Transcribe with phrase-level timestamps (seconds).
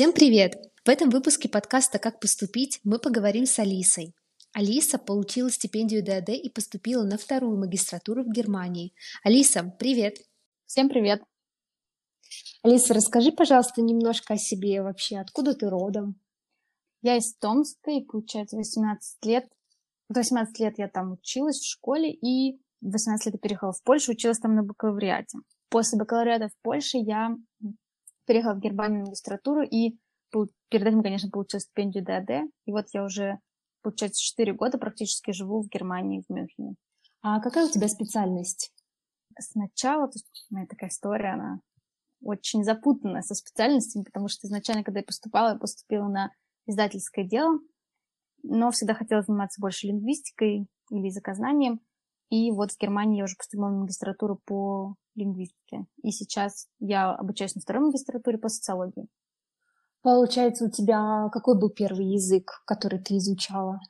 [0.00, 0.54] Всем привет!
[0.82, 4.14] В этом выпуске подкаста «Как поступить» мы поговорим с Алисой.
[4.54, 8.94] Алиса получила стипендию ДАД и поступила на вторую магистратуру в Германии.
[9.22, 10.16] Алиса, привет!
[10.64, 11.22] Всем привет!
[12.62, 15.18] Алиса, расскажи, пожалуйста, немножко о себе вообще.
[15.18, 16.18] Откуда ты родом?
[17.02, 19.50] Я из Томска, и получается 18 лет.
[20.08, 24.38] 18 лет я там училась в школе, и 18 лет я переехала в Польшу, училась
[24.38, 25.40] там на бакалавриате.
[25.68, 27.36] После бакалавриата в Польше я
[28.30, 29.98] переехала в Германию магистратуру и
[30.68, 32.48] перед этим, конечно, получила стипендию ДАД.
[32.64, 33.40] И вот я уже,
[33.82, 36.76] получается, 4 года практически живу в Германии, в Мюнхене.
[37.22, 38.72] А какая у тебя специальность?
[39.36, 41.58] Сначала, то есть моя такая история, она
[42.22, 46.30] очень запутанная со специальностями, потому что изначально, когда я поступала, я поступила на
[46.66, 47.58] издательское дело,
[48.44, 51.80] но всегда хотела заниматься больше лингвистикой или языкознанием.
[52.28, 55.86] И вот в Германии я уже поступила на магистратуру по лингвистике.
[56.02, 59.06] И сейчас я обучаюсь на второй магистратуре по социологии.
[60.02, 63.80] Получается, у тебя какой был первый язык, который ты изучала?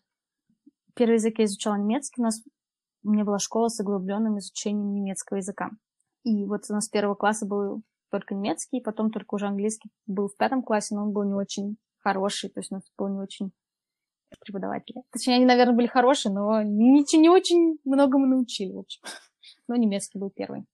[0.94, 2.20] Первый язык я изучала немецкий.
[2.20, 2.42] У нас
[3.04, 5.70] у меня была школа с углубленным изучением немецкого языка.
[6.24, 10.28] И вот у нас с первого класса был только немецкий, потом только уже английский был
[10.28, 13.20] в пятом классе, но он был не очень хороший, то есть у нас был не
[13.20, 13.52] очень
[14.40, 15.02] преподаватели.
[15.10, 19.02] Точнее, они, наверное, были хорошие, но ничего не очень многому научили, в общем.
[19.68, 20.66] Но немецкий был первый.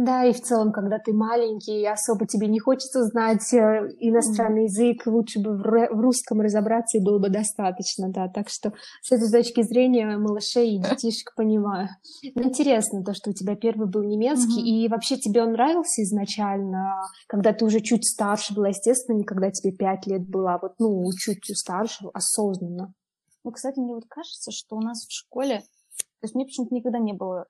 [0.00, 5.04] Да, и в целом, когда ты маленький, особо тебе не хочется знать э, иностранный язык,
[5.06, 8.28] лучше бы в русском разобраться и было бы достаточно, да.
[8.28, 11.88] Так что с этой точки зрения малышей и детишек понимаю.
[12.36, 14.84] Но интересно то, что у тебя первый был немецкий, mm-hmm.
[14.84, 19.50] и вообще тебе он нравился изначально, когда ты уже чуть старше была, естественно, не когда
[19.50, 22.94] тебе пять лет была, вот, ну, чуть старше, осознанно.
[23.42, 25.58] Ну, кстати, мне вот кажется, что у нас в школе,
[25.98, 27.46] то есть мне почему-то никогда не было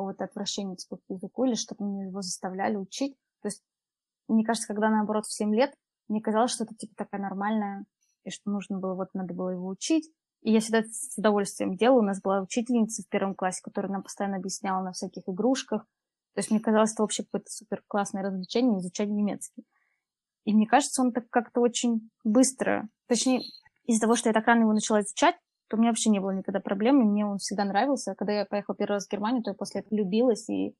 [0.00, 3.14] какого-то отвращения типа, к языку или чтобы меня его заставляли учить.
[3.42, 3.62] То есть,
[4.28, 5.74] мне кажется, когда наоборот в 7 лет,
[6.08, 7.84] мне казалось, что это типа такая нормальная,
[8.24, 10.10] и что нужно было, вот надо было его учить.
[10.40, 11.98] И я всегда с удовольствием делала.
[11.98, 15.82] У нас была учительница в первом классе, которая нам постоянно объясняла на всяких игрушках.
[16.34, 19.66] То есть мне казалось, это вообще какое-то супер классное развлечение изучать немецкий.
[20.46, 23.42] И мне кажется, он так как-то очень быстро, точнее,
[23.84, 25.36] из-за того, что я так рано его начала изучать,
[25.70, 28.16] то у меня вообще не было никогда проблем, и мне он всегда нравился.
[28.16, 30.74] Когда я поехала первый раз в Германию, то я после этого влюбилась и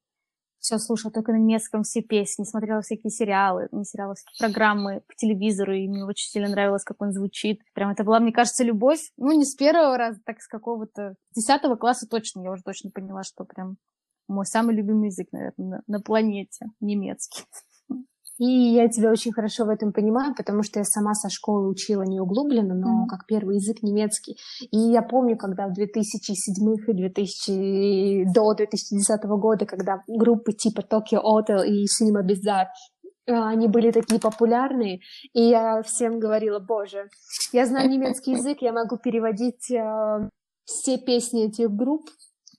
[0.58, 5.14] все слушала только на немецком, все песни, смотрела всякие сериалы, не сериалы, всякие программы по
[5.14, 7.60] телевизору, и мне очень сильно нравилось, как он звучит.
[7.72, 11.14] Прям это была, мне кажется, любовь, ну, не с первого раза, так с какого-то...
[11.34, 13.76] Десятого класса точно, я уже точно поняла, что прям
[14.28, 17.44] мой самый любимый язык, наверное, на, на планете, немецкий.
[18.40, 22.02] И я тебя очень хорошо в этом понимаю, потому что я сама со школы учила
[22.02, 23.06] не углубленно, но mm-hmm.
[23.06, 24.38] как первый язык немецкий.
[24.70, 31.20] И я помню, когда в 2007 и 2000, до 2010 года, когда группы типа Tokyo
[31.22, 32.68] Hotel и Cinema Bizarre
[33.26, 35.00] они были такие популярные,
[35.34, 37.10] и я всем говорила, боже,
[37.52, 40.30] я знаю немецкий язык, я могу переводить э,
[40.64, 42.08] все песни этих групп,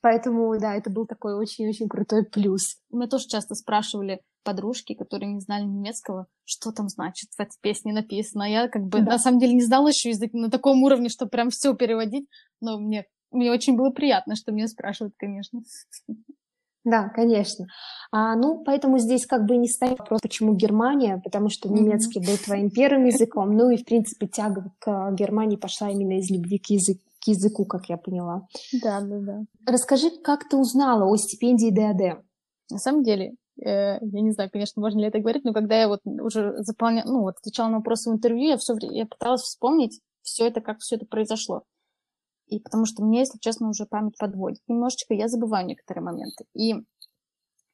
[0.02, 2.76] поэтому, да, это был такой очень-очень крутой плюс.
[2.90, 7.92] Мы тоже часто спрашивали, подружки, которые не знали немецкого, что там значит в этой песне
[7.92, 8.42] написано.
[8.42, 9.12] Я как бы да.
[9.12, 12.26] на самом деле не знала еще язык на таком уровне, что прям все переводить,
[12.60, 15.62] но мне, мне очень было приятно, что меня спрашивают, конечно.
[16.84, 17.66] Да, конечно.
[18.10, 22.36] А, ну, поэтому здесь как бы не стоит вопрос, почему Германия, потому что немецкий был
[22.36, 26.70] твоим первым языком, ну и, в принципе, тяга к Германии пошла именно из любви к,
[26.70, 28.46] язык, к языку, как я поняла.
[28.82, 29.40] Да, да, да.
[29.66, 32.24] Расскажи, как ты узнала о стипендии ДАД?
[32.70, 35.88] На самом деле, Э, я не знаю, конечно, можно ли это говорить, но когда я
[35.88, 40.00] вот уже заполняла, ну, вот отвечала на вопросы в интервью, я все я пыталась вспомнить
[40.22, 41.64] все это, как все это произошло.
[42.46, 46.44] И потому что мне, если честно, уже память подводит немножечко, я забываю некоторые моменты.
[46.54, 46.74] И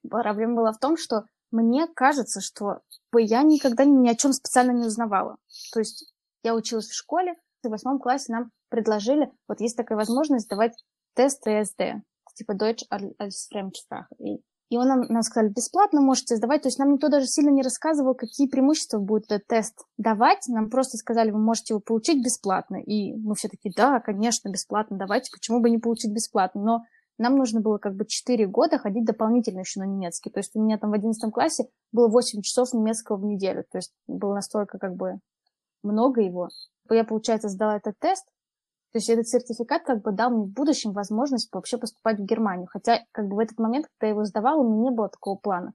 [0.09, 2.81] проблема была в том, что мне кажется, что
[3.17, 5.37] я никогда ни о чем специально не узнавала.
[5.73, 10.47] То есть я училась в школе, в восьмом классе нам предложили, вот есть такая возможность
[10.47, 10.73] сдавать
[11.15, 12.03] тест ТСД,
[12.35, 14.07] типа Deutsch als Fremdsprache.
[14.19, 16.63] И и он нам, нам сказали, бесплатно можете сдавать.
[16.63, 20.47] То есть нам никто даже сильно не рассказывал, какие преимущества будет этот тест давать.
[20.47, 22.77] Нам просто сказали, вы можете его получить бесплатно.
[22.77, 26.63] И мы все такие, да, конечно, бесплатно, давайте, почему бы не получить бесплатно.
[26.63, 26.83] Но
[27.17, 30.31] нам нужно было как бы 4 года ходить дополнительно еще на немецкий.
[30.31, 33.65] То есть у меня там в 11 классе было 8 часов немецкого в неделю.
[33.71, 35.19] То есть было настолько как бы
[35.83, 36.49] много его.
[36.91, 38.25] Я, получается, сдала этот тест,
[38.93, 42.67] то есть этот сертификат как бы дал мне в будущем возможность вообще поступать в Германию.
[42.71, 45.37] Хотя как бы в этот момент, когда я его сдавала, у меня не было такого
[45.37, 45.75] плана.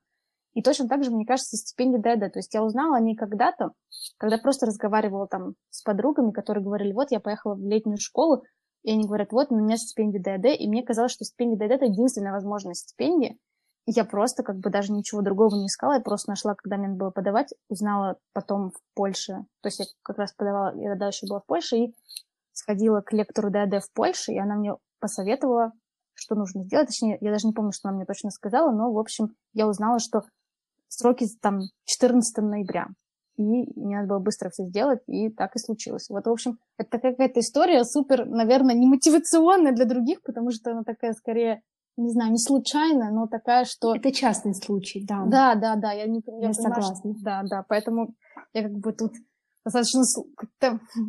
[0.54, 2.30] И точно так же, мне кажется, стипендия ДЭДа.
[2.30, 3.72] То есть я узнала о ней когда-то,
[4.18, 8.44] когда просто разговаривала там с подругами, которые говорили, вот я поехала в летнюю школу,
[8.84, 11.86] и они говорят, вот у меня стипендия ДЭД, и мне казалось, что стипендия ДЭД это
[11.86, 13.38] единственная возможная стипендия.
[13.86, 17.00] Я просто как бы даже ничего другого не искала, я просто нашла, когда мне надо
[17.00, 21.42] было подавать, узнала потом в Польше, то есть я как раз подавала, я дальше была
[21.42, 21.96] в Польше, и
[22.54, 25.74] сходила к лектору ДАД в Польше, и она мне посоветовала,
[26.14, 29.00] что нужно сделать, точнее, я даже не помню, что она мне точно сказала, но, в
[29.00, 30.22] общем, я узнала, что
[30.88, 32.88] сроки там 14 ноября,
[33.36, 36.08] и мне надо было быстро все сделать, и так и случилось.
[36.10, 40.84] Вот, в общем, это какая-то история супер, наверное, не мотивационная для других, потому что она
[40.84, 41.62] такая скорее
[41.98, 43.96] не знаю, не случайно, но такая, что...
[43.96, 45.24] Это частный случай, да.
[45.26, 47.14] Да, да, да, я не я, я согласна.
[47.14, 47.24] Что...
[47.24, 48.16] Да, да, поэтому
[48.54, 49.14] я как бы тут
[49.64, 50.04] достаточно.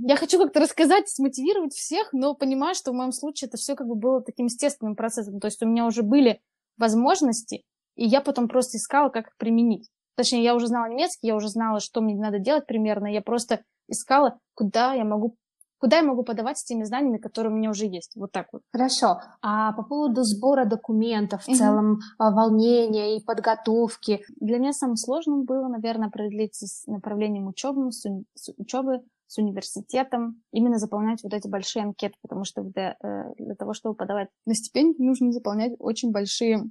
[0.03, 3.87] Я хочу как-то рассказать, смотивировать всех, но понимаю, что в моем случае это все как
[3.87, 5.41] бы было таким естественным процессом.
[5.41, 6.41] То есть у меня уже были
[6.77, 7.65] возможности,
[7.97, 9.89] и я потом просто искала, как их применить.
[10.17, 13.63] Точнее, я уже знала немецкий, я уже знала, что мне надо делать примерно, я просто
[13.89, 15.37] искала, куда я могу
[15.79, 18.13] куда я могу подавать с теми знаниями, которые у меня уже есть.
[18.17, 18.63] Вот так вот.
[18.73, 19.21] Хорошо.
[19.43, 21.57] А по поводу сбора документов, в угу.
[21.57, 24.25] целом а, волнения и подготовки?
[24.41, 30.43] Для меня самым сложным было, наверное, определиться с направлением учебы, с, с учебы, с университетом,
[30.53, 34.55] именно заполнять вот эти большие анкеты, потому что для, э, для того, чтобы подавать на
[34.55, 36.71] стипендию, нужно заполнять очень большие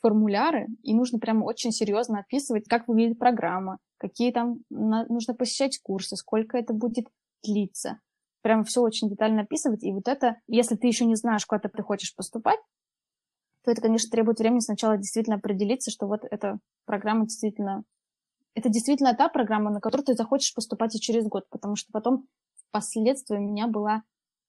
[0.00, 6.16] формуляры, и нужно прямо очень серьезно описывать, как выглядит программа, какие там нужно посещать курсы,
[6.16, 7.06] сколько это будет
[7.44, 7.98] длиться,
[8.42, 9.82] прям все очень детально описывать.
[9.82, 12.60] И вот это, если ты еще не знаешь, куда ты хочешь поступать,
[13.64, 17.84] то это, конечно, требует времени сначала действительно определиться, что вот эта программа действительно...
[18.54, 22.26] Это действительно та программа, на которую ты захочешь поступать и через год, потому что потом
[22.68, 24.02] впоследствии у меня была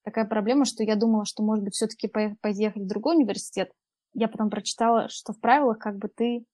[0.03, 3.71] такая проблема, что я думала, что, может быть, все-таки поехать в другой университет.
[4.13, 6.45] Я потом прочитала, что в правилах как бы ты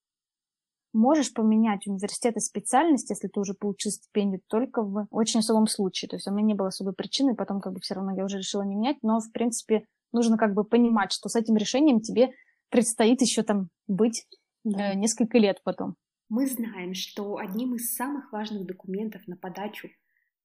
[0.93, 6.09] можешь поменять университет и специальность, если ты уже получил стипендию, только в очень особом случае.
[6.09, 8.37] То есть у меня не было особой причины, потом как бы все равно я уже
[8.37, 12.31] решила не менять, но, в принципе, нужно как бы понимать, что с этим решением тебе
[12.69, 14.25] предстоит еще там быть
[14.63, 14.91] да.
[14.91, 15.95] э, несколько лет потом.
[16.29, 19.89] Мы знаем, что одним из самых важных документов на подачу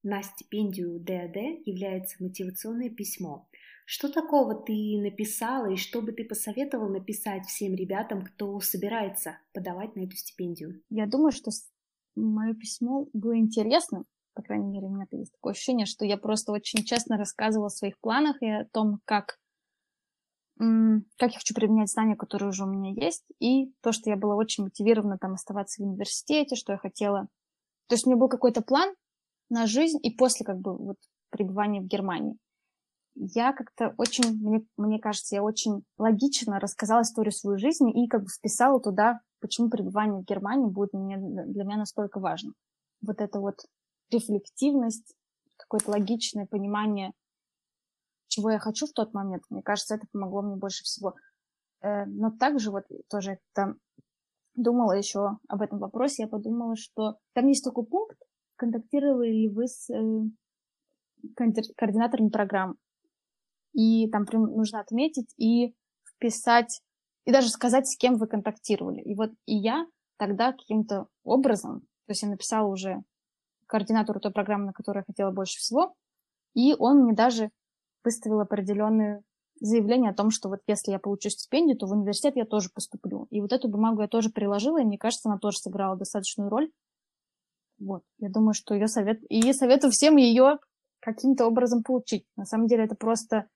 [0.02, 3.48] на стипендию ДАД является мотивационное письмо.
[3.86, 9.94] Что такого ты написала и что бы ты посоветовал написать всем ребятам, кто собирается подавать
[9.94, 10.82] на эту стипендию?
[10.88, 11.50] Я думаю, что
[12.16, 14.06] мое письмо было интересным.
[14.34, 17.70] По крайней мере, у меня есть такое ощущение, что я просто очень честно рассказывала о
[17.70, 19.38] своих планах и о том, как,
[20.58, 24.34] как я хочу применять знания, которые уже у меня есть, и то, что я была
[24.34, 27.28] очень мотивирована там оставаться в университете, что я хотела...
[27.88, 28.94] То есть у меня был какой-то план
[29.50, 30.96] на жизнь и после как бы вот
[31.30, 32.38] пребывания в Германии
[33.14, 38.22] я как-то очень, мне, мне кажется, я очень логично рассказала историю своей жизни и как
[38.22, 42.52] бы вписала туда, почему пребывание в Германии будет для меня, для меня настолько важно.
[43.02, 43.66] Вот это вот
[44.10, 45.14] рефлективность,
[45.56, 47.12] какое-то логичное понимание,
[48.28, 49.44] чего я хочу в тот момент.
[49.48, 51.14] Мне кажется, это помогло мне больше всего.
[51.82, 53.76] Э, но также вот тоже там
[54.54, 58.18] думала еще об этом вопросе, я подумала, что там есть такой пункт,
[58.56, 60.22] контактировали ли вы с э,
[61.36, 62.76] координаторами программ
[63.74, 65.74] и там нужно отметить и
[66.08, 66.80] вписать,
[67.24, 69.00] и даже сказать, с кем вы контактировали.
[69.02, 69.86] И вот и я
[70.16, 73.02] тогда каким-то образом, то есть я написала уже
[73.66, 75.94] координатору той программы, на которую я хотела больше всего,
[76.54, 77.50] и он мне даже
[78.04, 79.22] выставил определенное
[79.60, 83.26] заявление о том, что вот если я получу стипендию, то в университет я тоже поступлю.
[83.30, 86.70] И вот эту бумагу я тоже приложила, и мне кажется, она тоже сыграла достаточную роль.
[87.78, 89.22] Вот, я думаю, что ее совет...
[89.28, 90.58] И советую всем ее
[91.00, 92.24] каким-то образом получить.
[92.36, 93.48] На самом деле это просто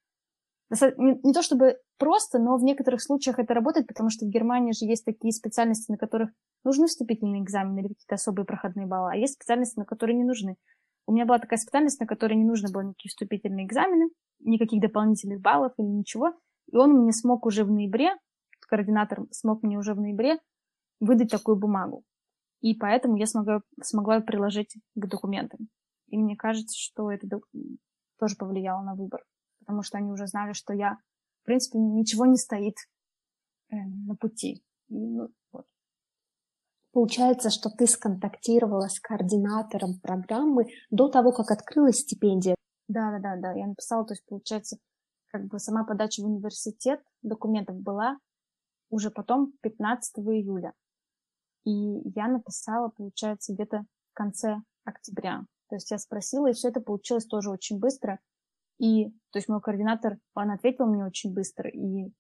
[0.71, 4.85] не, то чтобы просто, но в некоторых случаях это работает, потому что в Германии же
[4.85, 6.31] есть такие специальности, на которых
[6.65, 10.57] нужны вступительные экзамены или какие-то особые проходные баллы, а есть специальности, на которые не нужны.
[11.07, 14.11] У меня была такая специальность, на которой не нужно было никакие вступительные экзамены,
[14.41, 16.35] никаких дополнительных баллов или ничего.
[16.71, 18.11] И он мне смог уже в ноябре,
[18.69, 20.39] координатор смог мне уже в ноябре
[21.01, 22.03] выдать такую бумагу.
[22.61, 25.69] И поэтому я смогла, смогла приложить к документам.
[26.09, 27.27] И мне кажется, что это
[28.19, 29.23] тоже повлияло на выбор
[29.69, 30.97] потому что они уже знали, что я,
[31.43, 32.77] в принципе, ничего не стоит
[33.71, 34.65] э, на пути.
[34.89, 35.67] И, ну, вот.
[36.93, 42.55] Получается, что ты сконтактировала с координатором программы до того, как открылась стипендия.
[42.89, 43.53] Да, да, да, да.
[43.53, 44.79] Я написала, то есть, получается,
[45.27, 48.17] как бы сама подача в университет документов была
[48.89, 50.73] уже потом 15 июля.
[51.65, 55.43] И я написала, получается, где-то в конце октября.
[55.69, 58.19] То есть я спросила, и все это получилось тоже очень быстро.
[58.79, 62.11] И, то есть мой координатор, он ответил мне очень быстро, и,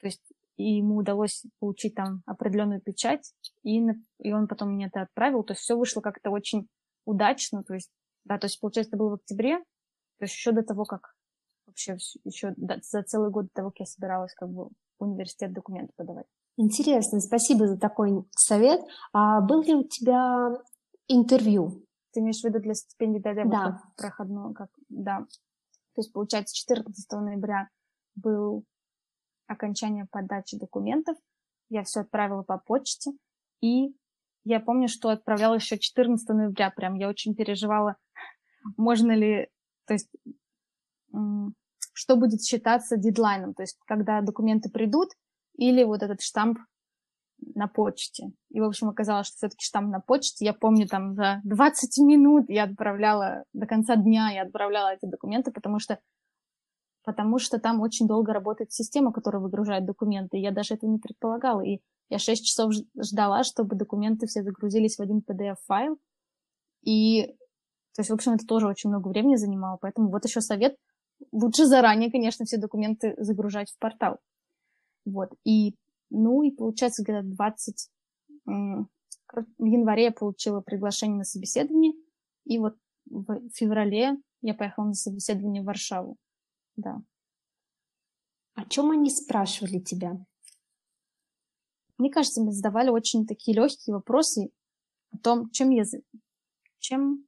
[0.00, 0.22] то есть,
[0.56, 3.82] и ему удалось получить там определенную печать, и,
[4.20, 6.68] и он потом мне это отправил, то есть все вышло как-то очень
[7.04, 7.90] удачно, то есть,
[8.24, 11.14] да, то есть, получается, это было в октябре, то есть еще до того, как
[11.66, 14.68] вообще еще за целый год до того, как я собиралась как бы
[14.98, 16.26] в университет документы подавать.
[16.56, 18.80] Интересно, спасибо за такой совет.
[19.12, 20.48] А был ли у тебя
[21.06, 21.85] интервью?
[22.16, 23.46] Ты имеешь в виду для стипендии ДД?
[23.46, 23.72] Да.
[23.72, 25.18] Вот проходную, как, да.
[25.18, 27.68] То есть, получается, 14 ноября
[28.14, 28.64] был
[29.46, 31.18] окончание подачи документов.
[31.68, 33.10] Я все отправила по почте.
[33.60, 33.94] И
[34.44, 36.70] я помню, что отправляла еще 14 ноября.
[36.70, 37.96] Прям я очень переживала,
[38.78, 39.50] можно ли,
[39.84, 40.10] то есть,
[41.92, 43.52] что будет считаться дедлайном.
[43.52, 45.10] То есть, когда документы придут,
[45.58, 46.60] или вот этот штамп
[47.54, 48.32] на почте.
[48.50, 50.44] И, в общем, оказалось, что все-таки штамп на почте.
[50.44, 55.52] Я помню, там за 20 минут я отправляла, до конца дня я отправляла эти документы,
[55.52, 55.98] потому что,
[57.04, 60.38] потому что там очень долго работает система, которая выгружает документы.
[60.38, 61.60] Я даже этого не предполагала.
[61.60, 65.98] И я 6 часов ждала, чтобы документы все загрузились в один PDF-файл.
[66.82, 67.26] И,
[67.94, 69.78] то есть, в общем, это тоже очень много времени занимало.
[69.80, 70.76] Поэтому вот еще совет.
[71.32, 74.18] Лучше заранее, конечно, все документы загружать в портал.
[75.04, 75.30] Вот.
[75.44, 75.74] И,
[76.10, 77.90] ну, и получается, где-то 20...
[78.44, 81.94] В январе я получила приглашение на собеседование,
[82.44, 86.16] и вот в феврале я поехала на собеседование в Варшаву.
[86.76, 87.02] Да.
[88.54, 90.24] О чем они спрашивали тебя?
[91.98, 94.50] Мне кажется, мне задавали очень такие легкие вопросы
[95.10, 95.82] о том, чем я,
[96.78, 97.26] чем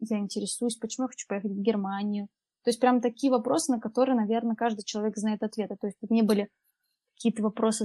[0.00, 2.28] я интересуюсь, почему я хочу поехать в Германию.
[2.64, 5.76] То есть прям такие вопросы, на которые, наверное, каждый человек знает ответы.
[5.80, 6.50] То есть это не были
[7.20, 7.84] какие-то вопросы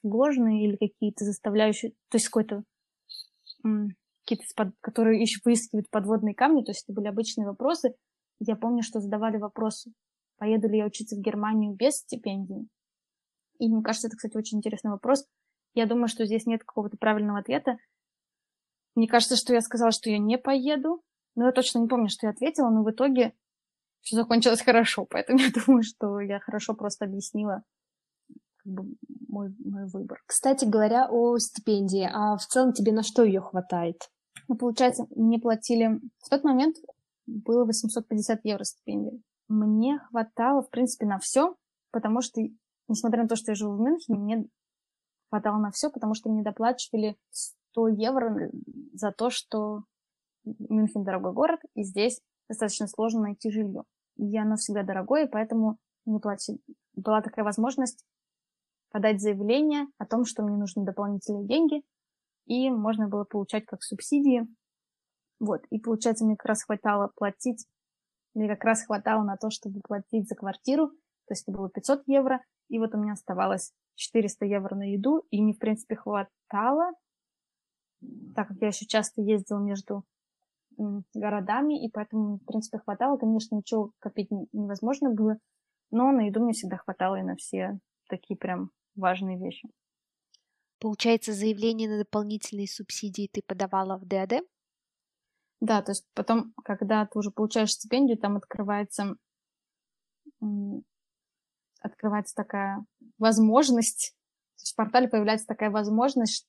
[0.00, 2.64] сложные или какие-то заставляющие, то есть какой-то
[4.26, 7.94] какие-то, которые еще выискивают подводные камни, то есть это были обычные вопросы.
[8.40, 9.92] Я помню, что задавали вопросы,
[10.38, 12.66] поеду ли я учиться в Германию без стипендии.
[13.60, 15.24] И мне кажется, это, кстати, очень интересный вопрос.
[15.74, 17.78] Я думаю, что здесь нет какого-то правильного ответа.
[18.96, 21.00] Мне кажется, что я сказала, что я не поеду,
[21.36, 23.34] но я точно не помню, что я ответила, но в итоге
[24.00, 27.62] все закончилось хорошо, поэтому я думаю, что я хорошо просто объяснила
[28.64, 28.96] как бы
[29.28, 30.22] мой, мой выбор.
[30.26, 34.10] Кстати говоря о стипендии, а в целом тебе на что ее хватает?
[34.48, 36.00] Ну, получается, мне платили...
[36.22, 36.76] В тот момент
[37.26, 39.22] было 850 евро стипендии.
[39.48, 41.54] Мне хватало, в принципе, на все,
[41.90, 42.40] потому что,
[42.88, 44.48] несмотря на то, что я живу в Мюнхене, мне
[45.30, 48.50] хватало на все, потому что мне доплачивали 100 евро
[48.92, 49.84] за то, что
[50.44, 53.84] Мюнхен дорогой город, и здесь достаточно сложно найти жилье.
[54.16, 56.58] И оно всегда дорогое, поэтому мне платили.
[56.94, 58.04] Была такая возможность
[58.94, 61.82] подать заявление о том, что мне нужны дополнительные деньги,
[62.46, 64.46] и можно было получать как субсидии.
[65.40, 67.66] Вот, и получается, мне как раз хватало платить,
[68.34, 72.04] мне как раз хватало на то, чтобы платить за квартиру, то есть это было 500
[72.06, 76.92] евро, и вот у меня оставалось 400 евро на еду, и мне, в принципе, хватало,
[78.36, 80.04] так как я еще часто ездила между
[81.14, 83.16] городами, и поэтому, в принципе, хватало.
[83.16, 85.38] Конечно, ничего копить невозможно было,
[85.90, 89.68] но на еду мне всегда хватало и на все такие прям важные вещи.
[90.80, 94.42] Получается, заявление на дополнительные субсидии ты подавала в ДАД?
[95.60, 99.16] Да, то есть потом, когда ты уже получаешь стипендию, там открывается,
[101.80, 102.84] открывается такая
[103.18, 104.14] возможность,
[104.56, 106.46] то есть в портале появляется такая возможность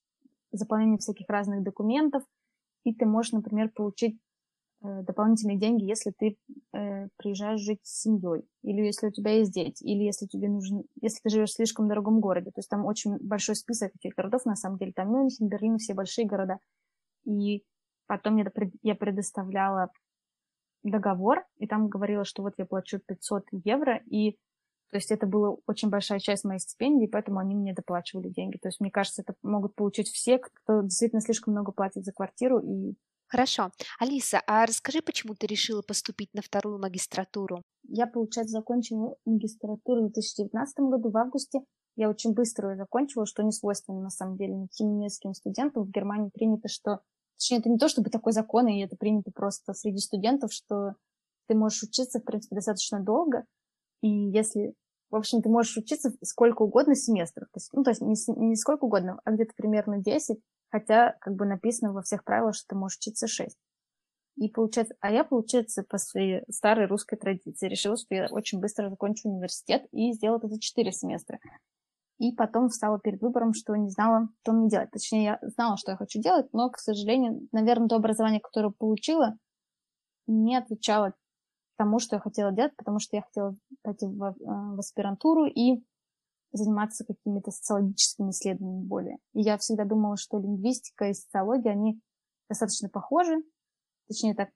[0.52, 2.24] заполнения всяких разных документов,
[2.84, 4.20] и ты можешь, например, получить
[5.04, 6.38] дополнительные деньги, если ты
[6.74, 10.84] э, приезжаешь жить с семьей, или если у тебя есть дети, или если тебе нужно,
[11.02, 12.52] если ты живешь в слишком дорогом городе.
[12.52, 15.94] То есть там очень большой список этих городов, на самом деле, там Мюнхен, Берлин, все
[15.94, 16.60] большие города.
[17.26, 17.64] И
[18.08, 18.46] потом я,
[18.82, 19.92] я предоставляла
[20.84, 24.38] договор, и там говорила, что вот я плачу 500 евро, и
[24.92, 28.58] то есть это была очень большая часть моей стипендии, поэтому они мне доплачивали деньги.
[28.58, 32.60] То есть мне кажется, это могут получить все, кто действительно слишком много платит за квартиру
[32.60, 32.96] и
[33.28, 33.72] Хорошо.
[34.00, 37.64] Алиса, а расскажи, почему ты решила поступить на вторую магистратуру?
[37.84, 41.62] Я, получается, закончила магистратуру в 2019 году, в августе.
[41.96, 45.84] Я очень быстро ее закончила, что не свойственно, на самом деле, немецким студентам.
[45.84, 47.00] В Германии принято, что...
[47.38, 50.96] Точнее, это не то, чтобы такой закон, и это принято просто среди студентов, что
[51.48, 53.46] ты можешь учиться, в принципе, достаточно долго,
[54.02, 54.74] и если...
[55.12, 57.48] В общем, ты можешь учиться сколько угодно семестров.
[57.54, 58.16] То есть, ну, то есть не,
[58.50, 60.40] не сколько угодно, а где-то примерно 10,
[60.76, 63.58] Хотя, как бы написано во всех правилах, что ты можешь учиться 6.
[64.36, 68.90] И получается, а я, получается, по своей старой русской традиции решила, что я очень быстро
[68.90, 71.40] закончу университет и сделала это за 4 семестра.
[72.18, 74.92] И потом встала перед выбором, что не знала, что мне делать.
[74.92, 79.38] Точнее, я знала, что я хочу делать, но, к сожалению, наверное, то образование, которое получила,
[80.28, 81.14] не отвечало
[81.78, 85.86] тому, что я хотела делать, потому что я хотела пойти в, э, в аспирантуру и
[86.58, 89.18] заниматься какими-то социологическими исследованиями более.
[89.34, 92.00] И я всегда думала, что лингвистика и социология, они
[92.50, 93.36] достаточно похожи.
[94.08, 94.50] Точнее, так,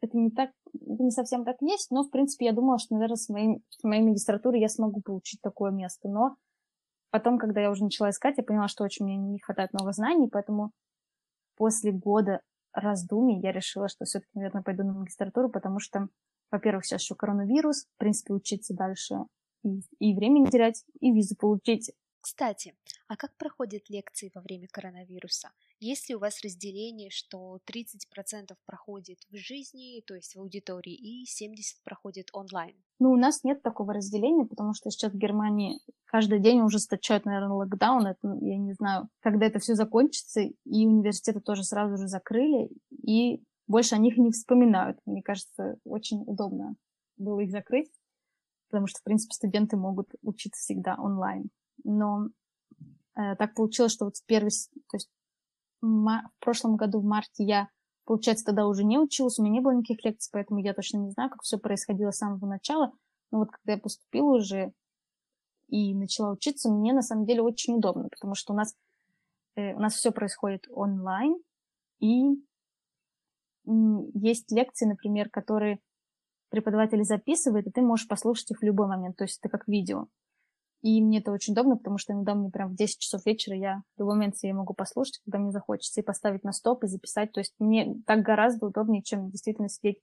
[0.00, 3.16] это не так, это не совсем так есть, но, в принципе, я думала, что, наверное,
[3.16, 6.08] с, моим, с моей магистратурой я смогу получить такое место.
[6.08, 6.36] Но
[7.10, 10.28] потом, когда я уже начала искать, я поняла, что очень мне не хватает новых знаний,
[10.30, 10.72] поэтому
[11.56, 12.40] после года
[12.72, 16.08] раздумий я решила, что все-таки, наверное, пойду на магистратуру, потому что,
[16.50, 19.16] во-первых, сейчас еще коронавирус, в принципе, учиться дальше
[19.64, 21.90] и, и времени терять, и визу получить.
[22.24, 22.74] Кстати,
[23.06, 25.50] а как проходят лекции во время коронавируса?
[25.78, 31.24] Есть ли у вас разделение, что 30% проходит в жизни, то есть в аудитории, и
[31.24, 32.74] 70% проходит онлайн?
[32.98, 37.56] Ну, у нас нет такого разделения, потому что сейчас в Германии каждый день ужесточают, наверное,
[37.56, 38.06] локдаун.
[38.06, 42.70] Это, ну, я не знаю, когда это все закончится, и университеты тоже сразу же закрыли,
[43.06, 44.98] и больше о них не вспоминают.
[45.04, 46.74] Мне кажется, очень удобно
[47.18, 47.90] было их закрыть,
[48.74, 51.50] потому что, в принципе, студенты могут учиться всегда онлайн
[51.84, 52.28] но
[53.16, 55.10] э, так получилось, что вот в первый, то есть
[55.80, 57.68] в прошлом году в марте я,
[58.04, 61.10] получается, тогда уже не училась, у меня не было никаких лекций, поэтому я точно не
[61.10, 62.92] знаю, как все происходило с самого начала.
[63.30, 64.72] Но вот когда я поступила уже
[65.68, 68.74] и начала учиться, мне на самом деле очень удобно, потому что у нас,
[69.56, 71.36] э, у нас все происходит онлайн,
[72.00, 72.42] и
[73.66, 75.80] есть лекции, например, которые
[76.54, 80.06] преподаватель записывает, и ты можешь послушать их в любой момент, то есть это как видео.
[80.82, 83.82] И мне это очень удобно, потому что иногда мне прям в 10 часов вечера я
[83.96, 87.32] в любой момент себе могу послушать, когда мне захочется, и поставить на стоп, и записать.
[87.32, 89.98] То есть мне так гораздо удобнее, чем действительно сидеть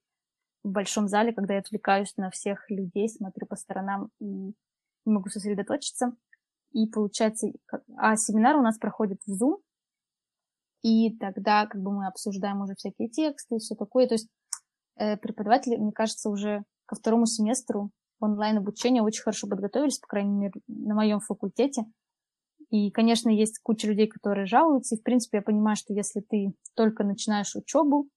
[0.63, 4.53] в большом зале, когда я отвлекаюсь на всех людей, смотрю по сторонам и не
[5.05, 6.13] могу сосредоточиться.
[6.71, 7.47] И получается,
[7.97, 9.57] а семинар у нас проходит в Zoom,
[10.81, 14.07] и тогда как бы мы обсуждаем уже всякие тексты и все такое.
[14.07, 14.29] То есть
[15.21, 20.95] преподаватели, мне кажется, уже ко второму семестру онлайн-обучения очень хорошо подготовились, по крайней мере, на
[20.95, 21.85] моем факультете.
[22.69, 24.95] И, конечно, есть куча людей, которые жалуются.
[24.95, 28.07] И, в принципе, я понимаю, что если ты только начинаешь учебу,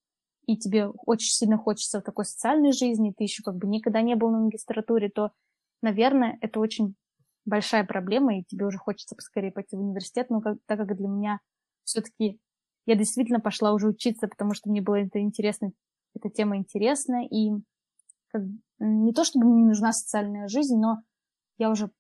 [0.47, 4.15] и тебе очень сильно хочется в такой социальной жизни, ты еще как бы никогда не
[4.15, 5.31] был на магистратуре, то,
[5.83, 6.95] наверное, это очень
[7.47, 10.31] большая проблема, и тебе уже хочется поскорее пойти в университет.
[10.31, 11.41] Но как, так как для меня
[11.85, 12.39] все-таки
[12.87, 15.73] я действительно пошла уже учиться, потому что мне было это интересно,
[16.15, 17.51] эта тема интересна, и
[18.29, 18.43] как,
[18.79, 20.99] не то чтобы мне не нужна социальная жизнь, но
[21.59, 21.91] я уже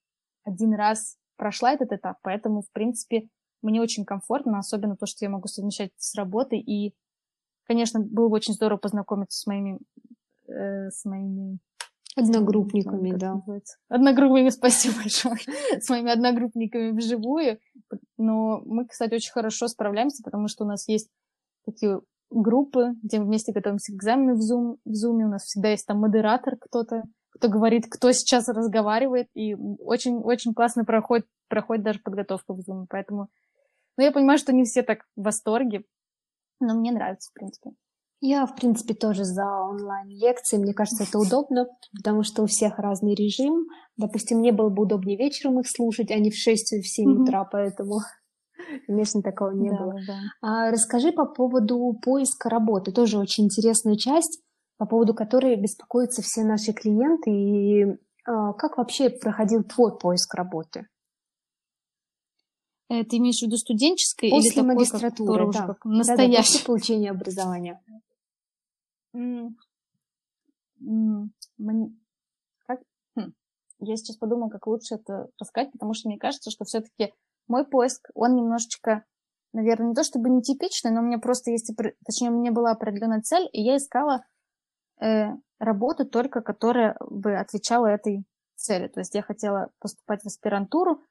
[0.44, 3.28] один раз прошла этот этап, поэтому, в принципе,
[3.62, 6.60] мне очень комфортно, особенно то, что я могу совмещать с работой.
[6.60, 6.94] И,
[7.66, 9.78] конечно, было бы очень здорово познакомиться с моими,
[10.46, 11.58] э, с моими
[12.16, 13.42] Одногруппниками, да.
[13.88, 15.36] Одногруппниками, спасибо большое.
[15.80, 17.58] С моими одногруппниками вживую.
[18.16, 21.10] Но мы, кстати, очень хорошо справляемся, потому что у нас есть
[21.64, 22.00] такие
[22.34, 24.76] группы, где мы вместе готовимся к экзамену в Zoom.
[24.84, 29.54] В Zoom у нас всегда есть там модератор кто-то, кто говорит, кто сейчас разговаривает, и
[29.54, 32.86] очень-очень классно проходит, проходит даже подготовка в Zoom.
[32.88, 33.28] Поэтому,
[33.96, 35.84] ну, я понимаю, что не все так в восторге,
[36.60, 37.70] но мне нравится, в принципе.
[38.20, 40.56] Я, в принципе, тоже за онлайн-лекции.
[40.56, 43.66] Мне кажется, это удобно, потому что у всех разный режим.
[43.98, 47.22] Допустим, мне было бы удобнее вечером их слушать, а не в 6 в 7 mm-hmm.
[47.22, 48.00] утра, поэтому
[48.86, 49.94] Конечно, такого не да, было.
[50.06, 50.18] Да.
[50.40, 52.92] А расскажи по поводу поиска работы.
[52.92, 54.40] Тоже очень интересная часть,
[54.76, 57.30] по поводу которой беспокоятся все наши клиенты.
[57.30, 57.84] И
[58.26, 60.86] а, как вообще проходил твой поиск работы?
[62.88, 65.66] Э, ты имеешь в виду студенческой после или такой, магистратуры, как, да.
[65.66, 66.30] как настоящий?
[66.30, 67.82] Да, да, после получения образования.
[69.16, 69.48] Mm.
[70.82, 71.28] Mm.
[72.66, 72.80] Как?
[73.16, 73.32] Хм.
[73.80, 77.14] Я сейчас подумала, как лучше это рассказать, потому что мне кажется, что все-таки
[77.48, 79.04] мой поиск, он немножечко,
[79.52, 81.70] наверное, не то чтобы нетипичный, но у меня просто есть,
[82.06, 84.24] точнее, у меня была определенная цель, и я искала
[85.00, 88.24] э, работу только, которая бы отвечала этой
[88.56, 88.88] цели.
[88.88, 91.02] То есть я хотела поступать в аспирантуру,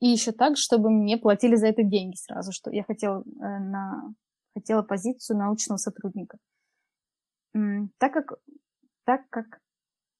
[0.00, 4.14] и еще так, чтобы мне платили за это деньги сразу, что я хотела, э, на,
[4.54, 6.38] хотела позицию научного сотрудника.
[7.54, 8.38] М так как,
[9.04, 9.60] так как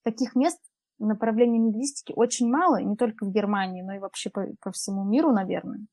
[0.02, 0.58] таких мест
[0.98, 5.32] направлений лингвистики очень мало, не только в Германии, но и вообще по, по всему миру,
[5.32, 5.86] наверное,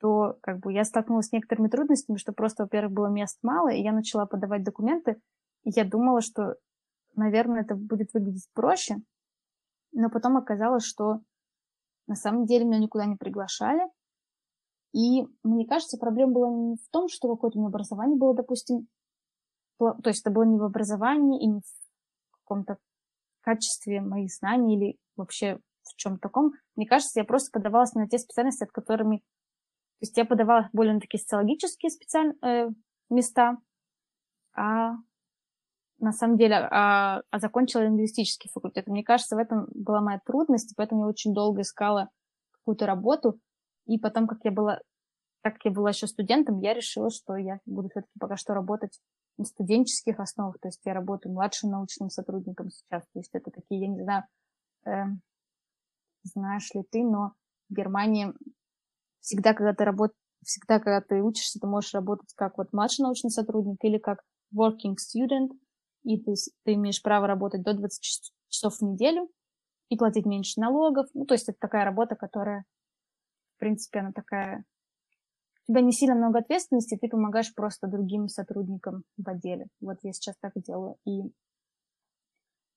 [0.00, 3.82] то как бы я столкнулась с некоторыми трудностями, что просто, во-первых, было мест мало, и
[3.82, 5.20] я начала подавать документы,
[5.64, 6.56] и я думала, что,
[7.14, 8.96] наверное, это будет выглядеть проще,
[9.92, 11.20] но потом оказалось, что
[12.06, 13.82] на самом деле меня никуда не приглашали,
[14.92, 18.88] и мне кажется, проблема была не в том, что какое-то у меня образование было, допустим,
[19.78, 22.78] то есть это было не в образовании и не в каком-то
[23.48, 26.52] качестве моих знаний или вообще в чем-то таком.
[26.76, 29.18] Мне кажется, я просто подавалась на те специальности, от которыми...
[29.18, 32.34] То есть я подавала более на такие социологические специаль...
[32.42, 32.68] э,
[33.10, 33.56] места,
[34.54, 34.96] а
[35.98, 38.86] на самом деле, а, а закончила лингвистический факультет.
[38.86, 42.10] Мне кажется, в этом была моя трудность, поэтому я очень долго искала
[42.50, 43.40] какую-то работу.
[43.86, 44.80] И потом, как я была,
[45.42, 49.00] так как я была еще студентом, я решила, что я буду все-таки пока что работать
[49.44, 53.88] студенческих основах, то есть я работаю младшим научным сотрудником сейчас, то есть это такие, я
[53.88, 54.24] не знаю,
[54.86, 55.04] э,
[56.24, 57.32] знаешь ли ты, но
[57.68, 58.32] в Германии
[59.20, 63.30] всегда, когда ты работаешь, всегда, когда ты учишься, ты можешь работать как вот младший научный
[63.30, 64.22] сотрудник или как
[64.54, 65.50] working student,
[66.04, 69.28] и ты, ты имеешь право работать до 20 часов в неделю
[69.88, 71.06] и платить меньше налогов.
[71.14, 72.64] Ну, то есть это такая работа, которая,
[73.56, 74.64] в принципе, она такая...
[75.68, 79.66] Тебя не сильно много ответственности, ты помогаешь просто другим сотрудникам в отделе.
[79.80, 80.96] Вот я сейчас так делаю.
[81.04, 81.30] И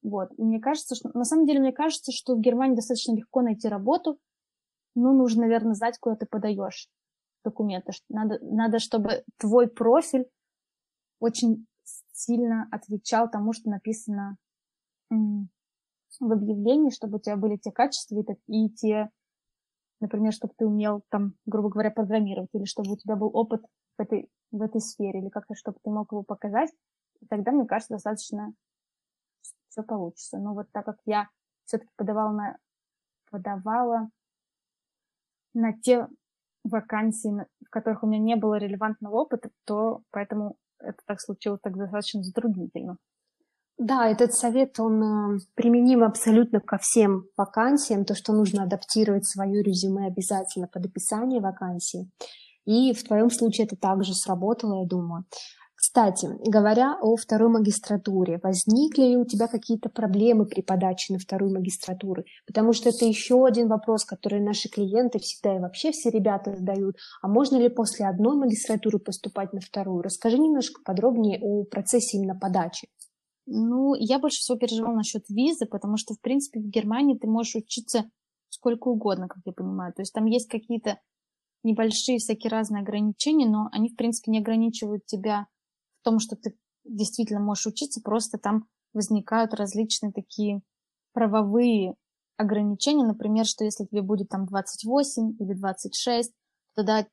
[0.04, 0.30] вот.
[0.38, 1.10] И мне кажется, что...
[1.13, 4.19] На самом деле, мне кажется, что в Германии достаточно легко найти работу.
[4.95, 6.89] Ну, нужно, наверное, знать, куда ты подаешь
[7.45, 7.93] документы.
[8.10, 10.27] Надо, надо, чтобы твой профиль
[11.19, 11.65] очень
[12.12, 14.38] сильно отвечал тому, что написано
[15.10, 19.10] в объявлении, чтобы у тебя были те качества и, те,
[20.01, 23.61] например, чтобы ты умел там, грубо говоря, программировать, или чтобы у тебя был опыт
[23.97, 26.71] в этой, в этой сфере, или как-то, чтобы ты мог его показать,
[27.21, 28.53] и тогда, мне кажется, достаточно
[29.69, 30.37] все получится.
[30.37, 31.29] Но вот так как я
[31.65, 32.57] все-таки подавала на,
[33.29, 34.09] подавала
[35.53, 36.07] на те
[36.63, 41.77] вакансии, в которых у меня не было релевантного опыта, то поэтому это так случилось так
[41.77, 42.97] достаточно затруднительно.
[43.82, 49.63] Да, этот совет, он э, применим абсолютно ко всем вакансиям, то, что нужно адаптировать свое
[49.63, 52.08] резюме обязательно под описание вакансии.
[52.65, 55.26] И в твоем случае это также сработало, я думаю.
[55.74, 61.52] Кстати, говоря о второй магистратуре, возникли ли у тебя какие-то проблемы при подаче на вторую
[61.52, 62.24] магистратуру?
[62.46, 66.98] Потому что это еще один вопрос, который наши клиенты всегда и вообще все ребята задают.
[67.24, 70.04] А можно ли после одной магистратуры поступать на вторую?
[70.04, 72.88] Расскажи немножко подробнее о процессе именно подачи.
[73.53, 77.55] Ну, я больше всего переживала насчет визы, потому что, в принципе, в Германии ты можешь
[77.55, 78.09] учиться
[78.49, 79.93] сколько угодно, как я понимаю.
[79.93, 80.99] То есть там есть какие-то
[81.63, 85.47] небольшие всякие разные ограничения, но они, в принципе, не ограничивают тебя
[85.99, 90.61] в том, что ты действительно можешь учиться, просто там возникают различные такие
[91.13, 91.95] правовые
[92.37, 96.31] ограничения, например, что если тебе будет там 28 или 26,
[96.75, 97.05] тогда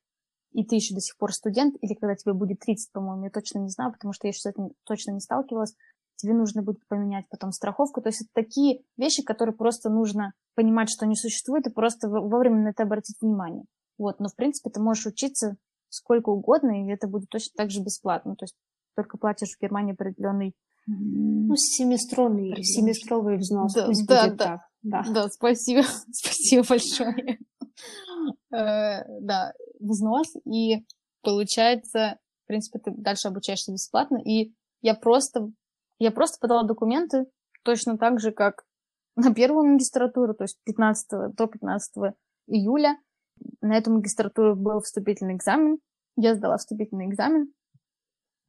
[0.53, 3.59] и ты еще до сих пор студент, или когда тебе будет 30, по-моему, я точно
[3.59, 5.75] не знаю, потому что я еще с этим точно не сталкивалась,
[6.19, 8.03] тебе нужно будет поменять потом страховку.
[8.03, 12.63] То есть это такие вещи, которые просто нужно понимать, что они существуют, и просто вовремя
[12.63, 13.65] на это обратить внимание.
[13.97, 15.57] Вот, но в принципе ты можешь учиться
[15.89, 18.37] сколько угодно, и это будет точно так же бесплатно.
[18.37, 18.55] То есть
[18.95, 20.55] только платишь в Германии определенный
[20.87, 24.61] ну, семестровый, семестровый взнос, да, пусть да, будет да, так.
[24.83, 25.05] Да.
[25.13, 27.39] да, спасибо, спасибо большое.
[28.51, 30.87] Э, да, взнос, и
[31.23, 35.51] получается, в принципе, ты дальше обучаешься бесплатно, и я просто,
[35.99, 37.27] я просто подала документы
[37.65, 38.65] точно так же, как
[39.17, 42.15] на первую магистратуру, то есть 15 до 15
[42.47, 42.97] июля.
[43.61, 45.79] На эту магистратуру был вступительный экзамен.
[46.17, 47.53] Я сдала вступительный экзамен,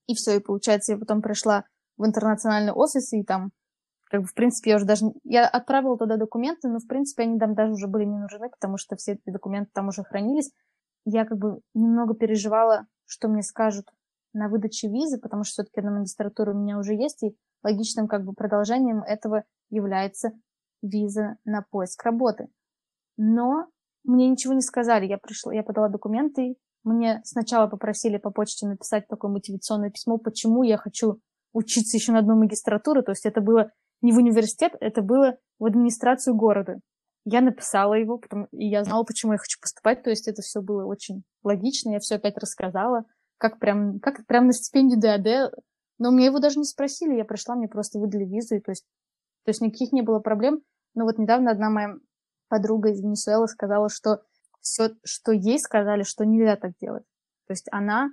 [0.10, 1.66] и все, и получается, я потом пришла
[1.98, 3.52] в интернациональный офис, и там,
[4.06, 5.06] как бы, в принципе, я уже даже...
[5.24, 8.78] Я отправила туда документы, но, в принципе, они там даже уже были не нужны, потому
[8.78, 10.52] что все эти документы там уже хранились.
[11.06, 13.86] Я, как бы, немного переживала, что мне скажут
[14.34, 18.24] на выдаче визы, потому что все-таки на магистратуру у меня уже есть, и логичным, как
[18.24, 20.32] бы, продолжением этого является
[20.82, 22.48] виза на поиск работы.
[23.18, 23.68] Но
[24.04, 25.08] мне ничего не сказали.
[25.08, 30.64] Я пришла, я подала документы, мне сначала попросили по почте написать такое мотивационное письмо, почему
[30.64, 31.20] я хочу
[31.52, 33.04] учиться еще на одну магистратуру.
[33.04, 36.80] То есть это было не в университет, это было в администрацию города.
[37.26, 40.04] Я написала его, потом, и я знала, почему я хочу поступать.
[40.04, 41.92] То есть это все было очень логично.
[41.92, 43.04] Я все опять рассказала,
[43.40, 45.54] как прям, как прям на стипендию ДАД.
[45.98, 47.16] Но мне его даже не спросили.
[47.16, 48.56] Я пришла, мне просто выдали визу.
[48.56, 48.86] И то, есть,
[49.44, 50.62] то есть никаких не было проблем.
[50.94, 51.96] Но вот недавно одна моя
[52.48, 54.22] подруга из Венесуэлы сказала, что
[54.62, 57.04] все, что ей сказали, что нельзя так делать.
[57.48, 58.10] То есть она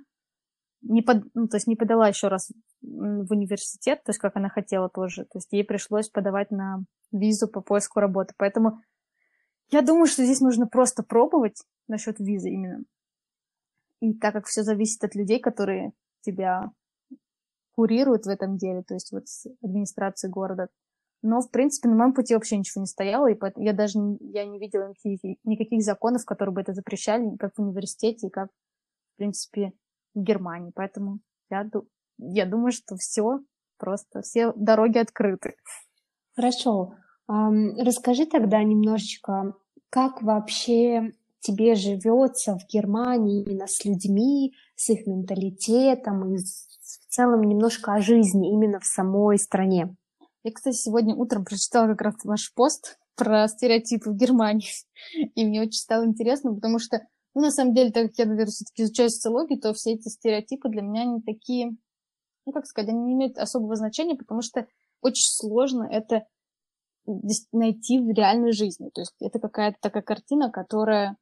[0.81, 4.49] не, под, ну, то есть не подала еще раз в университет, то есть как она
[4.49, 5.25] хотела тоже.
[5.25, 8.33] То есть ей пришлось подавать на визу по поиску работы.
[8.37, 8.79] Поэтому
[9.69, 12.83] я думаю, что здесь нужно просто пробовать насчет визы именно.
[13.99, 16.71] И так как все зависит от людей, которые тебя
[17.75, 20.67] курируют в этом деле, то есть вот с администрации города,
[21.23, 24.45] но, в принципе, на моем пути вообще ничего не стояло, и поэтому я даже я
[24.45, 29.73] не видела никаких, никаких законов, которые бы это запрещали, как в университете, как, в принципе,
[30.13, 30.71] в Германии.
[30.75, 31.67] Поэтому я,
[32.19, 33.39] я думаю, что все
[33.77, 35.55] просто, все дороги открыты.
[36.35, 36.93] Хорошо.
[37.27, 39.55] Расскажи тогда немножечко,
[39.89, 47.41] как вообще тебе живется в Германии именно с людьми, с их менталитетом и в целом
[47.43, 49.95] немножко о жизни именно в самой стране.
[50.43, 54.69] Я, кстати, сегодня утром прочитала как раз ваш пост про стереотипы в Германии.
[55.35, 58.51] И мне очень стало интересно, потому что, ну, на самом деле, так как я, наверное,
[58.51, 61.75] все-таки изучаю социологию, то все эти стереотипы для меня не такие,
[62.45, 64.67] ну, как сказать, они не имеют особого значения, потому что
[65.01, 66.25] очень сложно это
[67.51, 68.89] найти в реальной жизни.
[68.93, 71.17] То есть это какая-то такая картина, которая...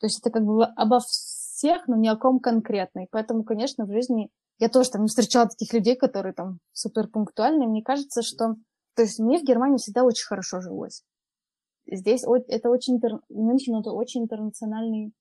[0.00, 3.04] То есть это как бы обо всех, но ни о ком конкретно.
[3.04, 7.08] И поэтому, конечно, в жизни я тоже там не встречала таких людей, которые там супер
[7.08, 7.68] пунктуальные.
[7.68, 8.56] Мне кажется, что...
[8.94, 11.02] То есть мне в Германии всегда очень хорошо жилось.
[11.86, 13.00] Здесь это очень...
[13.28, 15.12] Мюнхен— это очень интернациональный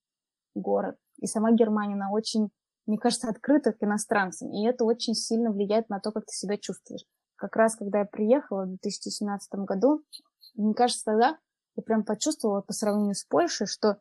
[0.56, 0.98] город.
[1.18, 2.50] И сама Германия, она очень,
[2.86, 4.52] мне кажется, открыта к иностранцам.
[4.52, 7.06] И это очень сильно влияет на то, как ты себя чувствуешь.
[7.36, 10.04] Как раз, когда я приехала в 2017 году,
[10.56, 11.38] мне кажется, тогда
[11.76, 13.98] я прям почувствовала по сравнению с Польшей, что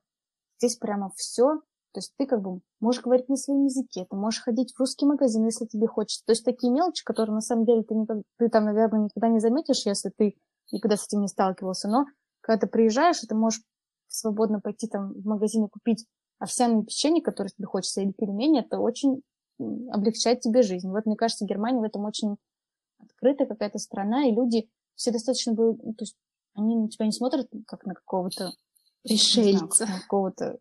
[0.62, 1.60] здесь прямо все
[1.92, 5.04] то есть ты как бы можешь говорить на своем языке, ты можешь ходить в русский
[5.04, 6.24] магазин, если тебе хочется.
[6.24, 9.40] То есть такие мелочи, которые на самом деле ты, никак, ты там, наверное, никогда не
[9.40, 10.34] заметишь, если ты
[10.72, 11.88] никогда с этим не сталкивался.
[11.88, 12.06] Но
[12.40, 13.62] когда ты приезжаешь, ты можешь
[14.08, 16.06] свободно пойти там в магазин и купить
[16.38, 19.22] овсяное печенье, которое тебе хочется, или пельмени, это очень
[19.90, 20.88] облегчает тебе жизнь.
[20.88, 22.36] Вот, мне кажется, Германия в этом очень
[22.98, 25.54] открытая какая-то страна, и люди все достаточно...
[25.54, 26.16] То есть
[26.54, 28.52] они на тебя не смотрят как на какого-то
[29.02, 30.58] пришельца, какого-то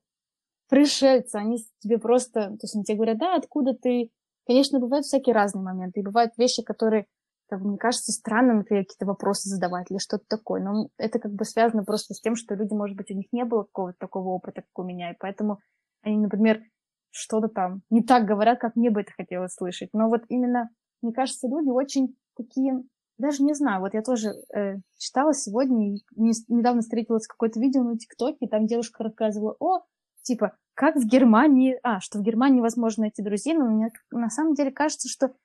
[0.69, 4.09] пришельцы, они тебе просто, то есть они тебе говорят, да, откуда ты?
[4.47, 7.05] Конечно, бывают всякие разные моменты, и бывают вещи, которые,
[7.47, 11.45] как мне кажется, странно, например, какие-то вопросы задавать или что-то такое, но это как бы
[11.45, 14.61] связано просто с тем, что люди, может быть, у них не было какого-то такого опыта,
[14.61, 15.59] как у меня, и поэтому
[16.01, 16.63] они, например,
[17.11, 19.89] что-то там не так говорят, как мне бы это хотелось слышать.
[19.93, 20.69] Но вот именно,
[21.01, 22.81] мне кажется, люди очень такие,
[23.21, 27.97] даже не знаю, вот я тоже э, читала сегодня, не, недавно встретилась какое-то видео на
[27.97, 29.81] ТикТоке, там девушка рассказывала, о,
[30.23, 34.55] типа, как в Германии, а, что в Германии возможно найти друзей, но мне на самом
[34.55, 35.35] деле кажется, что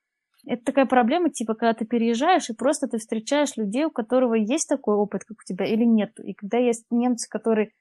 [0.45, 4.69] это такая проблема, типа, когда ты переезжаешь, и просто ты встречаешь людей, у которого есть
[4.69, 6.19] такой опыт, как у тебя, или нет.
[6.23, 7.71] И когда есть немцы, которые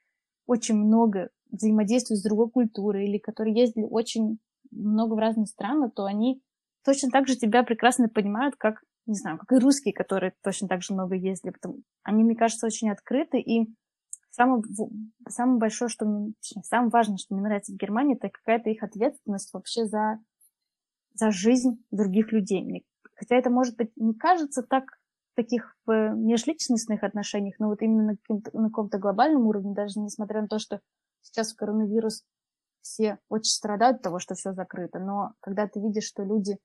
[0.47, 4.39] очень много взаимодействуют с другой культурой, или которые ездили очень
[4.71, 6.43] много в разные страны, то они
[6.85, 10.83] точно так же тебя прекрасно понимают, как, не знаю, как и русские, которые точно так
[10.83, 11.53] же много ездили.
[11.53, 11.79] Потому...
[12.03, 13.73] Они, мне кажется, очень открыты, и
[14.31, 14.63] самое,
[15.29, 19.53] самое большое, что мне, самое важное, что мне нравится в Германии, это какая-то их ответственность
[19.53, 20.19] вообще за,
[21.15, 22.85] за жизнь других людей.
[23.15, 24.99] Хотя это, может быть, не кажется так
[25.35, 30.49] таких в межличностных отношениях, но вот именно на, на каком-то глобальном уровне, даже несмотря на
[30.49, 30.81] то, что
[31.23, 32.25] сейчас коронавирус
[32.81, 36.59] все очень страдают от того, что все закрыто, но когда ты видишь, что люди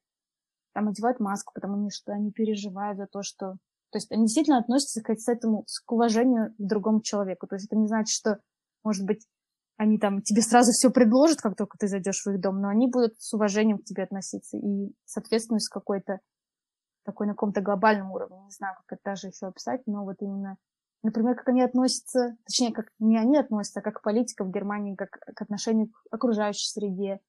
[0.74, 3.58] там одевают маску, потому что они переживают за то, что
[3.92, 7.46] то есть они действительно относятся к этому к уважению к другому человеку.
[7.46, 8.40] То есть это не значит, что,
[8.84, 9.28] может быть,
[9.76, 12.88] они там тебе сразу все предложат, как только ты зайдешь в их дом, но они
[12.88, 16.20] будут с уважением к тебе относиться и с ответственностью какой-то
[17.04, 18.40] такой на каком-то глобальном уровне.
[18.46, 20.58] Не знаю, как это даже еще описать, но вот именно,
[21.04, 25.10] например, как они относятся, точнее, как не они относятся, а как политика в Германии, как
[25.10, 27.20] к отношению к окружающей среде,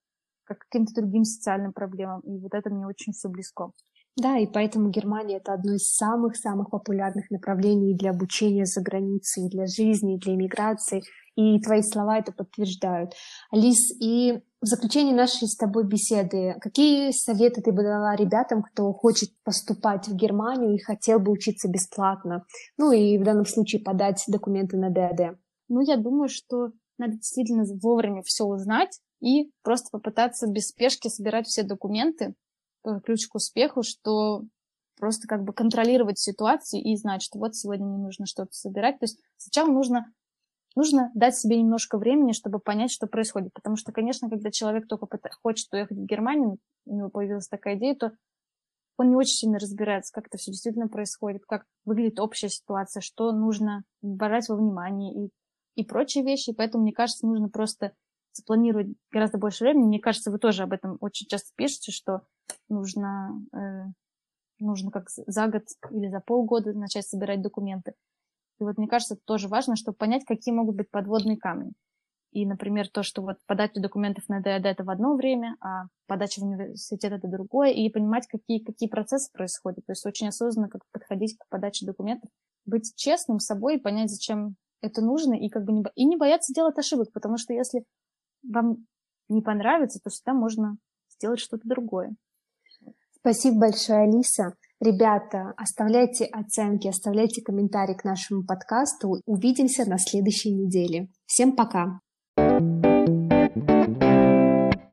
[0.55, 2.21] к каким-то другим социальным проблемам.
[2.21, 3.73] И вот это мне очень все близко.
[4.17, 9.67] Да, и поэтому Германия это одно из самых-самых популярных направлений для обучения за границей, для
[9.67, 11.03] жизни, для иммиграции.
[11.35, 13.15] И твои слова это подтверждают.
[13.51, 18.93] Алис, и в заключение нашей с тобой беседы, какие советы ты бы дала ребятам, кто
[18.93, 22.45] хочет поступать в Германию и хотел бы учиться бесплатно?
[22.77, 25.39] Ну и в данном случае подать документы на ДАД.
[25.69, 31.47] Ну, я думаю, что надо действительно вовремя все узнать и просто попытаться без спешки собирать
[31.47, 32.35] все документы,
[32.85, 34.43] Э, ключ к успеху, что
[34.99, 38.99] просто как бы контролировать ситуацию и знать, что вот сегодня мне нужно что-то собирать.
[38.99, 40.13] То есть сначала нужно,
[40.77, 43.53] нужно дать себе немножко времени, чтобы понять, что происходит.
[43.53, 45.07] Потому что, конечно, когда человек только
[45.43, 48.13] хочет уехать в Германию, у него появилась такая идея, то
[48.99, 53.33] он не очень сильно разбирается, как это все действительно происходит, как выглядит общая ситуация, что
[53.33, 55.31] нужно брать во внимание и,
[55.77, 56.53] и прочие вещи.
[56.53, 57.93] Поэтому, мне кажется, нужно просто
[58.33, 59.87] запланировать гораздо больше времени.
[59.87, 62.23] Мне кажется, вы тоже об этом очень часто пишете, что
[62.69, 63.85] нужно, э,
[64.59, 67.95] нужно как за год или за полгода начать собирать документы.
[68.61, 71.73] И вот мне кажется, это тоже важно, чтобы понять, какие могут быть подводные камни.
[72.33, 76.41] И, например, то, что вот подача документов на ДАД это в одно время, а подача
[76.41, 79.85] в университет это другое, и понимать, какие, какие процессы происходят.
[79.85, 82.31] То есть очень осознанно как подходить к подаче документов,
[82.65, 86.55] быть честным с собой, понять, зачем это нужно, и как бы не, и не бояться
[86.55, 87.85] делать ошибок, потому что если
[88.43, 88.87] вам
[89.29, 90.77] не понравится, то всегда можно
[91.09, 92.15] сделать что-то другое.
[93.17, 94.55] Спасибо большое, Алиса.
[94.81, 99.21] Ребята, оставляйте оценки, оставляйте комментарии к нашему подкасту.
[99.27, 101.09] Увидимся на следующей неделе.
[101.27, 102.01] Всем пока!